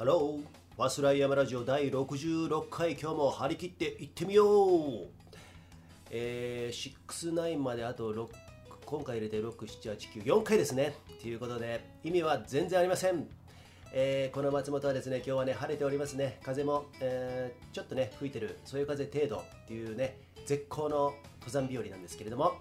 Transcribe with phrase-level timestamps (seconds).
[0.00, 5.08] ハロー、ファスライヤマラジオ第66回、今日も張り切っていってみよう
[6.10, 8.26] えー、69まであと6、
[8.86, 10.94] 今回入れて6、7、8、9、4回ですね。
[11.20, 13.28] ということで、意味は全然ありません。
[13.92, 16.40] えー、この松本はですね、今日はね、晴れておりますね。
[16.42, 21.12] 風も、えー、ちょっとね、吹いてる、そういう風程度っていうね、絶好の
[21.44, 22.54] 登山日和なんですけれども、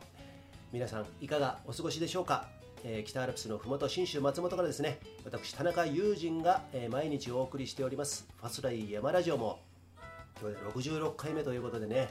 [0.73, 2.58] 皆さん、いかがお過ごしでしょうか？
[2.83, 9.59] えー、北アルプスのふもと信州松本からですね私田中友人が、えー、毎日お送りしておりますファスライ山ラジオも
[10.41, 12.09] 今日で66回目ということでね、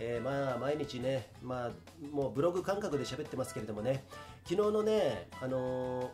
[0.00, 1.70] えー、まあ毎日ね、まあ、
[2.14, 4.04] もうブログ感覚で喋ってますけれどもね
[4.48, 6.10] 昨日のね、あの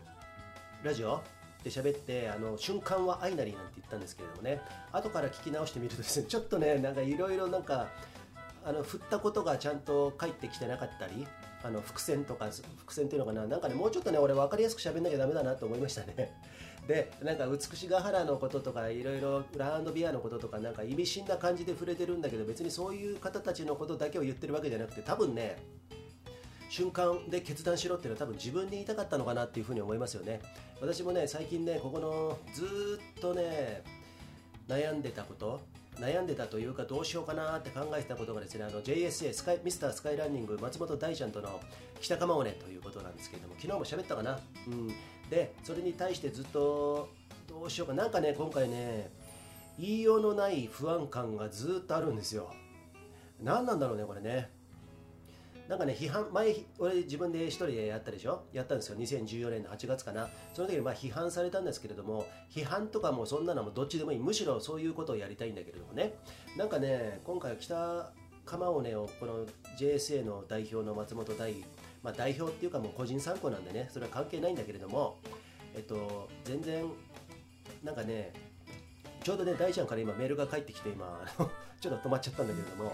[0.82, 1.22] ラジオ
[1.62, 4.60] で喋ってあの瞬間は愛なりなんて言ったんですけれどもね
[4.90, 7.88] 後から聞き直してみるとですねちょっとねなんかいろいろなんか
[8.64, 11.26] あの振ったことがちゃんと返ってきてなかったり
[11.64, 12.48] あの伏線とか
[12.78, 16.32] 伏線っていうのかななんかねもうちょっとね俺分かりやすく喋んなきゃダメだなと思いましたね。
[16.88, 25.56] でなんか美しが原のこととかいろいろラウンドビアのこととかなんか意味深な感じで触れてるんだけど別にそういう方たちのことだけを言ってるわけじゃなくて多分ね
[26.70, 30.40] 瞬間で決断しろっていうのは多分自分に言いたかったのかなっていうふうに思いますよね。
[30.80, 33.84] 私もね最近ねここのずっとね
[34.66, 35.60] 悩んでたこと
[35.98, 41.60] 悩んでたというかどうしようかなって考えてたことがですねあの JSA スカイミスタースカイランニング松本大ちゃんとの
[42.00, 44.88] 北釜尾根ということなんですけれども昨日も喋ったかな、うん、
[45.30, 47.08] でそれに対してずっと
[47.48, 47.94] どうしようか。
[47.94, 49.10] なんかね今回ね
[49.78, 52.52] 言いようのない不安感がずっとあるんですよ。
[53.40, 54.50] 何なんだろうねこれね。
[55.72, 58.42] なんかね、批判、前、俺自分で一人でやったでしょ？
[58.52, 58.98] やったんですよ。
[58.98, 60.28] 2014年の8月かな。
[60.52, 64.18] その時にまあ批判されたんですけれども、批判とかもそんなのもどっちでもいい。
[64.18, 66.12] むしろそういうことをやりたいんだけれどもね。
[66.58, 68.12] なんかね、今回は北
[68.44, 69.46] 釜尾根をこの
[69.78, 71.54] JSA の代表の松本大、
[72.02, 75.16] まあ代表っていうかもう個人参考なんでね、それは関係ないんだけれども、
[75.74, 76.84] えっと、全然、
[77.82, 78.34] なんかね、
[79.24, 81.24] ちょうどね、大ちゃんから今メールが返ってきて今、
[81.80, 82.92] ちょっと止まっちゃったんだけれども、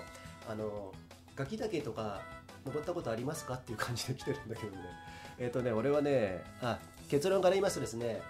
[0.48, 0.92] あの、
[1.34, 2.22] ガキ岳とか
[2.66, 3.54] 登ったことありますか？
[3.54, 4.82] っていう感じで来てるんだけどね。
[5.38, 8.20] えっ、ー、とね、俺はね、あ、結論から言いますとですね、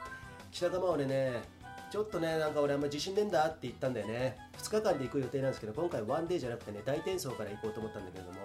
[0.52, 1.42] 北玉をね、
[1.90, 4.36] ちょっとね、なんか俺あんま自信ねえんだって言ったんだよね。
[4.58, 8.40] 2日間で行く予定なんですけど、今回ワンデーじゃなくてね、大転送から行こうと思ったんだけれども、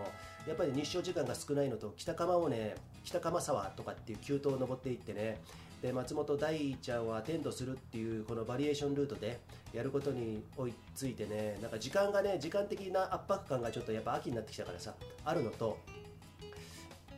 [0.48, 5.42] やっぱり日照時間が少ないのと、北釜をね、北釜沢とかっていう急登を登っていってね、
[5.84, 9.42] で松本大ちゃんはアテンドするっていうこのバリエーションルートで
[9.74, 14.94] やることに追いついてねなんか時間がね時間的な圧迫感がちょっとやっぱ秋になってきたからさ
[15.26, 15.78] あるのと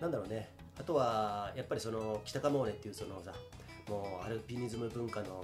[0.01, 0.49] なんだろうね
[0.79, 3.33] あとはやっぱりその北カモーネっていうそのさ
[3.87, 5.43] もうアルピニズム文化のも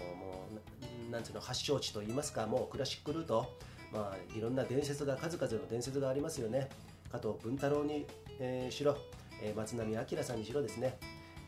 [1.08, 3.56] うなんつうの発祥地といいますかもうクラシックルート
[3.94, 6.70] まあいろんな伝説が数々の伝説がありますよね。
[7.12, 8.08] 加藤文太郎に、
[8.40, 8.98] えー、しろ、
[9.44, 10.98] えー、松波明さんにしろですね。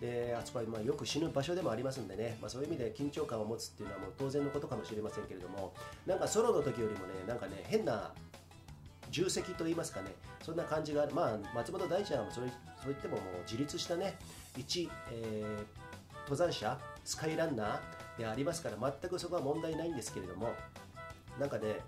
[0.03, 5.73] であそこはまあよく死ぬ場所でもありますんでね、まあ、そういう意味で緊張感を持つっていうのはもう当然のことかもしれませんけれども。
[6.05, 8.11] なんかソロの時よりもねなんかね変な
[9.11, 10.13] 重責と言いますかね。
[10.41, 11.13] そんな感じがある。
[11.13, 12.55] まあ松本大ちゃんはそれそう
[12.87, 14.17] 言ってももう自立したね。
[14.57, 20.49] 一、えー、登山者スカイランナーでありますから全くそこは問題ないんですけれども。
[21.39, 21.79] なんかね、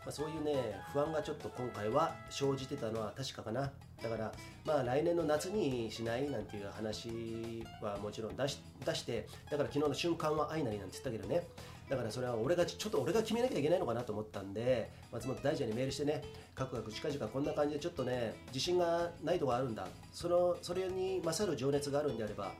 [0.00, 3.70] まあ、そういうね不安がちょっと今回は生じてたのは確かかな。
[4.02, 4.32] だから
[4.64, 11.46] まあ来年の夏にしないなんていう話はもちろん出し出してだから昨日の瞬間は愛なりなんて言ったけどね。
[11.88, 16.22] だからそれは俺がちょっと俺が決めなきゃいけないのかなと思ったんで松本大臣にメールしてね
[16.54, 19.86] カクカク近々こんな感じでちょっとね自信がないとこあるんだ。
[20.10, 22.52] そのそれに勝る情熱があるんであれば、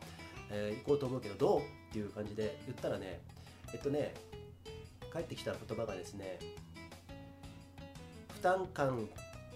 [0.51, 1.63] えー、行こうと思うけどどうっ
[1.93, 3.21] ていう感じで言ったらね
[3.73, 4.13] えっとね
[5.15, 6.39] 返ってきた言葉がですね
[8.35, 9.09] 負担感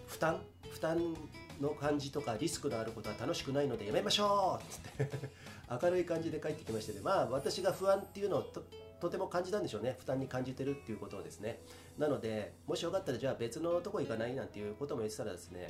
[0.06, 1.14] 負担負担
[1.60, 4.60] の感じとかリスクのあることは楽しくないのでやめましょ
[4.96, 5.28] うって。
[5.82, 7.00] 明るい感じで返ってきましてね。
[7.02, 8.62] まあ私が不安っていうのをと
[9.00, 9.96] とても感じたんでしょうね。
[9.98, 11.60] 負担に感じてるっていうことをですね。
[11.98, 15.68] なのでもしよかったらじゃあ別のとこ行かないなんていうことも言ってたらですね、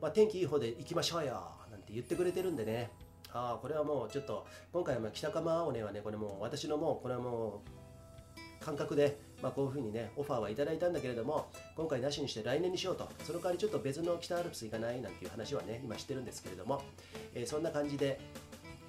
[0.00, 2.90] まあ、天気いい方で行きましょうよなんて言ってくれてるんでね。
[3.32, 7.81] ああこれはもうちょっと今回は北釜尾根はねこれもう私のもうこれはもう
[8.62, 16.82] 感覚で、まあ、こういうふうにねオファーはいただいたんだけれども今回なしにして来年にしようとその代わりちょっと別の北アルプス行かないなんていう話はね今してるんですけれども、
[17.34, 18.20] えー、そんな感じで、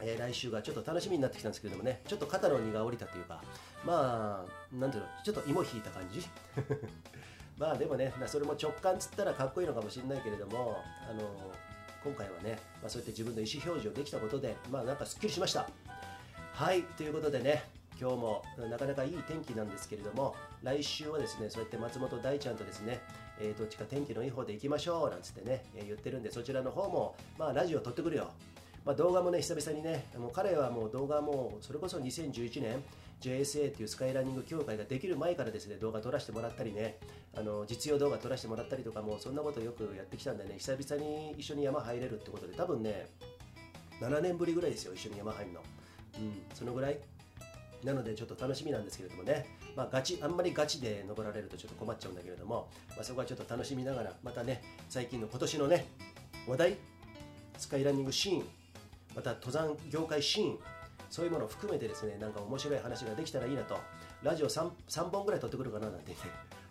[0.01, 3.41] えー、来週がちょっと楽しみになってきたんですけれどもねちょっと肩の荷が下りたというか
[3.85, 6.21] まあなんていうのちょっと芋引いた感じ？
[7.57, 10.77] まあでもねそれも直感つったらかっこいいのかもしれないけれども
[11.07, 11.21] あの
[12.03, 15.69] 今回はね、まあ、そうやって自分の意思表示をできたことでまあなんかすっきりしました。
[16.53, 17.63] はいということでね
[18.03, 22.99] 今日もなかなかいい天気なんですけれども来週はですねそうやって松本大ちゃんとですね、
[23.39, 28.31] えー、どっちか天気のいい方で行きましょうなんつってね、えー、言ってるんでそちらの方もまあラジオ撮ってくるよ。
[28.85, 32.83] まあ、動画もね久々にねもう彼はもう動画もそれこそ2011年
[33.21, 36.97] JSA っていうスカイランニング協会ができる前からですね動画撮らせてもらったりね
[37.33, 43.07] あの実用動画撮らせてもらったりとかもそんなことよくやってきたんでね久々に一緒に山入れるってことで多分ね
[44.01, 45.61] 7年ぶりぐらいですよ一緒に山入るの。
[46.19, 46.99] うんそのぐらい
[47.83, 49.45] なのでちょっと楽しみなんですけれどもね、
[49.75, 55.85] まあ、ガチあんまりガチで登られるとちょっと困っちゃうんだけれども、まあ、そこはちょっと楽しみながらまたね最近の今年のね
[56.47, 56.77] 話題
[57.57, 58.43] スカイランニングシーン
[59.15, 60.59] また登山業界シーン
[61.09, 63.77] そういうものを含めてですねなんか面白い話ができたらいいなと。
[64.23, 66.17] ラジオ 3, 3本ぐらい撮ってくるかななんてね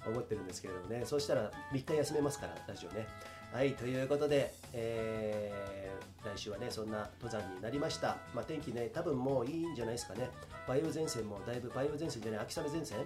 [0.07, 1.03] 思ってるんですけれどもね。
[1.05, 3.07] そうしたら3日休めますからラジオね。
[3.53, 10.31] はいということで、えー、来週はねそんな登山になりました、まあ、天気ね多分もういいんじゃないですかね。
[10.67, 12.99] 梅雨前線もだいぶ梅雨前線じゃない秋雨前線。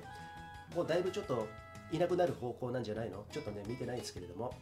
[0.74, 1.46] もうだいぶちょっと
[1.92, 3.24] いなくなる方向なんじゃないの？
[3.32, 4.54] ちょっとね見てないですけれども。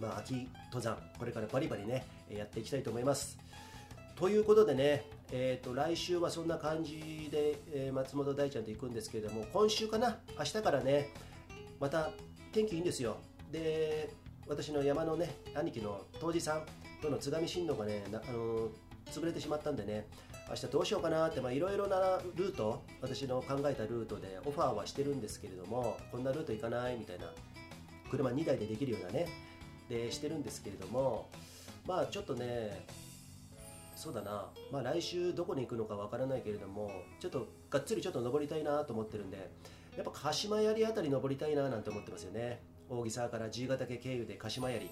[0.00, 3.38] まあ、秋登山これからバリバリねやっていきたいと思います。
[4.16, 10.16] ということでね、えーと、来週はそんな感じで、えー、松本大ちゃんと行くんですけれども今週かな？
[10.38, 11.10] 明日からね
[11.80, 12.10] また
[12.52, 13.16] 天気いいんですよ。
[13.50, 14.12] で
[14.46, 16.66] 私の山のね兄貴の当時さん
[17.02, 18.68] との津上新道がねあの
[19.10, 20.06] 潰れてしまったんでね
[20.48, 27.26] 明日どうしようかなっていろいろなルート私の考えたルートでオファーはしてるんですけれどもこんなルート行かないみたいな
[28.10, 29.28] 車2台でできるようなね
[29.88, 31.28] でしてるんですけれども
[31.86, 32.86] まあちょっとね
[33.96, 36.90] そうだな、まあ、来週どこに行くのかわからないけれども
[37.20, 39.50] ちょっとがっつりちょっと登りたいなと思ってるんで
[40.00, 42.62] やっぱ鹿島槍あたり登りたいななんて思ってますよね。
[42.88, 44.90] 扇沢から爺ヶ岳経由で鹿島槍、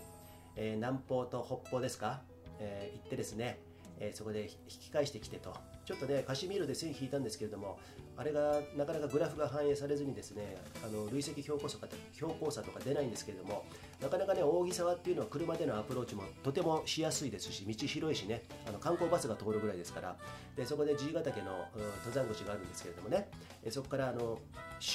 [0.55, 2.21] えー、南方と北方ですか、
[2.61, 3.59] えー、行ってですね、
[3.99, 5.55] えー、そこで引き返してきてと。
[5.87, 7.79] ちょっとねカシミールで線引いたんですけれども
[8.15, 13.65] あれがなかなかグラフが反映されずにですねあの累積標高差か標高差とか出ないんですけれども
[14.03, 20.17] なかなかね扇沢っていうのは車でのアプローチもとてもしやすいですし道広いしねあの観光バスが通るぐらいですから。
[20.57, 23.31] でそこで爺ヶ岳の、うん、登山口があるんですけれどもね。
[23.71, 24.39] そこからあの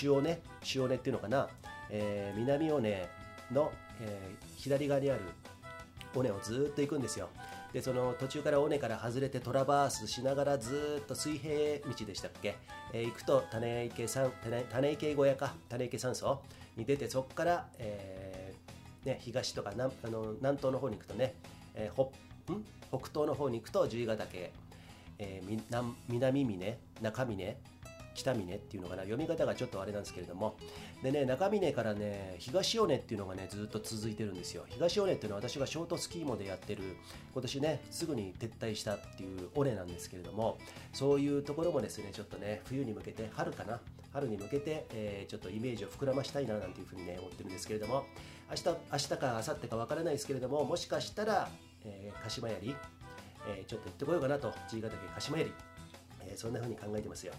[0.02, 0.42] 塩根
[0.76, 1.50] 塩根っていうのかな、
[1.90, 3.08] えー、南尾根
[3.52, 3.72] の、
[4.02, 5.22] えー、左側にある
[6.16, 7.30] 尾根をずっと行くんですよ。
[7.74, 12.56] でその途中から尾根から外れてトラバースしながらずっと水平道でしたっけ、
[12.94, 14.32] えー、行くと種池山
[14.72, 15.56] 種池小屋か。
[15.70, 16.42] 種池山荘
[16.78, 21.34] に出てそこから、えーね、東とか南あの南東の方に行くとね、
[21.74, 22.10] えー、
[22.46, 22.64] 北ん？
[22.90, 24.52] 北東の方に行くと十ヶ岳、
[25.18, 27.58] えー、南南峰中峰。
[28.14, 30.56] 北峰っていうのかな読み方がちょっとあれなんですけれども。
[31.02, 34.66] でね中峰からね東尾根っていうのがねずっと続いてるんですよ。
[34.70, 36.84] 東尾根っていうのは私がショートスキーモでやってる
[37.34, 40.58] 今年ねすぐに撤退したっていう尾根なんですけれども。
[40.94, 43.80] そういうところもですねちょっとね冬に向けて春かな？
[44.14, 48.06] 春に向けて、えー、ちょっとイメージを膨らましたいななんていうふうにね思ってるんですけれども。
[48.52, 51.50] 明日明日か明後日かわからないですけれどももしかしたら、
[51.86, 52.76] えー、鹿島槍、
[53.48, 54.54] えー、ちょっと行ってこようかなと。
[54.70, 55.52] 爺ヶ岳鹿島槍、
[56.22, 57.34] えー、そんなふうに考えてますよ。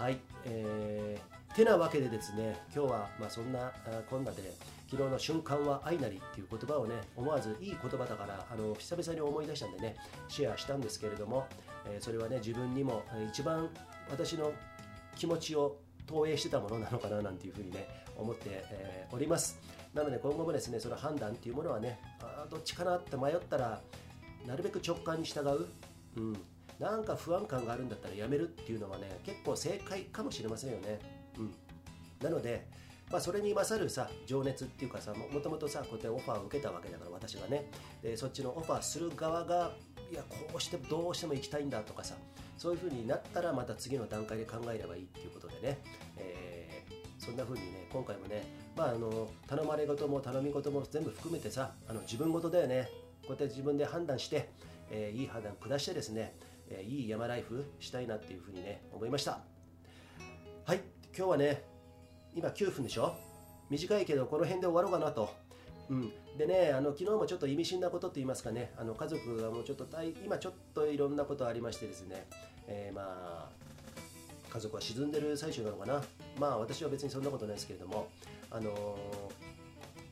[0.00, 3.70] はい、えー、てなわけでですね今日はまあそんな
[4.08, 4.38] こんなで
[4.90, 9.96] 昨日の瞬間は愛なりっていう言葉をね思わずいい言葉だからあの久々に思い出したんでね
[10.28, 11.46] シェアしたんですけれども、
[11.84, 13.68] えー、それはね自分にも一番
[14.10, 14.52] 私の
[15.16, 15.76] 気持ちを
[16.06, 17.86] 投影してたものなのかななんていうふうにね
[18.16, 19.58] 思って、えー、おります。
[19.92, 23.82] なので今後もですねその判断っていうものはねあどっちかなって迷ったら
[24.46, 25.66] なるべく直感に従う、
[26.16, 26.36] うん、
[26.80, 30.98] なんか不安感があるんだったらやめるっていうのはね結構正解かもしれませんよね、
[31.38, 31.54] うん、
[32.22, 32.66] なので
[33.10, 37.68] まあ、それに勝るさ情熱っていうかさもともとさこうやってオファーを受けたわけだから私がね。
[38.02, 39.72] でそっちのオファーする側が
[40.12, 42.14] いやこうしてどうしても行きたいんだとかさ
[42.56, 45.78] そういう風になったらまた次の段階で考えればいいっていうことでね、
[46.18, 48.44] えー、そんな風にね今回もね、
[48.76, 52.88] まあ、あの頼まれ事も頼み事も全部含めてさあの自分事だよね。
[53.26, 54.50] こうやって自分で判断して、
[54.90, 56.34] えー、いい判断下してですね
[56.70, 59.40] えいい山ライフしたいなっていうふうにね思いました。
[60.64, 60.80] はい
[61.16, 61.64] 今日はね
[62.34, 63.14] 今9分でしょ？
[63.68, 65.34] 短いけどこの辺で終わろうかなと。
[65.88, 68.72] うん、でねあの昨日もちょっと意味深なことって言いますかね。
[68.76, 69.86] あの家族がもうちょっと
[70.24, 72.26] 今ちょっといろんなことありましてですね、
[72.68, 73.48] えー、まあ
[74.48, 76.02] 家族は沈んでる最中なのかな。
[76.38, 78.08] まあ私は別にそんなことないですけれども。
[78.52, 79.49] あのー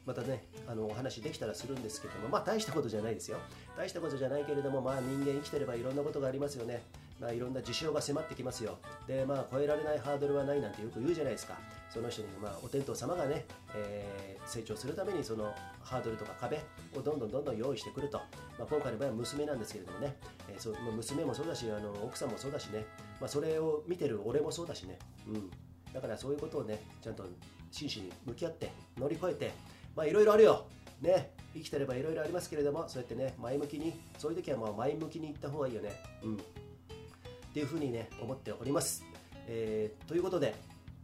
[0.08, 3.36] またねあのお話できたらするんですけどもまあ大したことじゃないですよ。
[3.76, 6.82] 大したことじゃないけれどもまあ人間生きてればいろんなことがありますよね。
[7.20, 8.78] まあいろんな事象が迫ってきますよ。
[9.06, 11.58] でまあ超えられないハードルはないなんてよく言うじゃないですか。
[11.90, 16.58] その人にまあお天道様がね、えー、成長するためにそのハードルとか壁
[16.96, 18.18] をどんどんどんどん用意してくると、
[18.58, 20.16] まあ、今回の場合は娘なんですけれどもね、
[20.48, 22.86] えー、そう娘もそうだしあの奥さんもそうだしね、
[23.20, 25.50] まあ、それを見てる俺もそうだしね、うん、
[25.92, 27.24] だからそういうことをねちゃんと
[27.70, 29.52] 真摯に向き合って乗り越えて
[29.98, 30.64] まあいろいろあるよ。
[31.02, 31.32] ね。
[31.54, 35.90] 生きてればいろいろありますけれどもそうやってね前向きにそういう時はもう前向きに行った方がいいよね。
[36.22, 36.36] うん。
[36.36, 36.38] っ
[37.52, 39.02] ていうふうにね思っております。
[39.48, 40.54] えー、ということで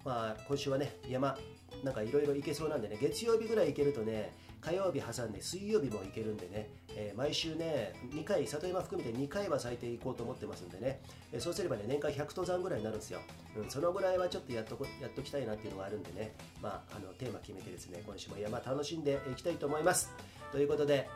[0.04, 1.36] まあ今週はね山
[1.84, 11.00] なんかいろいろ行けそうなんでね月曜日ぐらい行けるとね火曜日挟んで水曜日も行けるんでね、えー、毎週ね2回里山含めて2回は最低行こうと思ってますんでね、
[11.32, 13.20] えー、そうすればね年間100登山ぐらいになるんですよ、
[13.56, 20.10] うん、そのぐらいはちょっとやっとこやっときたいなっていうのがあるんでねまああのテーマ決めてですね今週も山楽しんでいきたいと思います。
[20.50, 21.08] ということで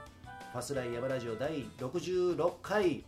[0.53, 3.05] ファスライ山ラジオ第66回。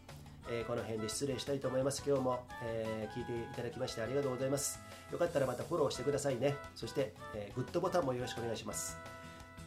[0.49, 2.03] えー、この辺で失礼したいと思います。
[2.07, 4.81] 今日も、えー、聞いていただきましてありがとうございます。
[5.13, 6.57] よかったらまたフォローしてくださいね。
[6.75, 8.97] そして、えー、グッドボタンもよろしくお願いします。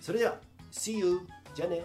[0.01, 0.37] それでは
[0.71, 1.21] See you!
[1.55, 1.83] じゃあね